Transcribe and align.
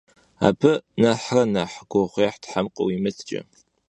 Abı 0.47 0.71
nexhre 1.01 1.43
nexh 1.53 1.77
guğuêh 1.91 2.35
them 2.43 2.65
khıuimıtç'e! 2.73 3.39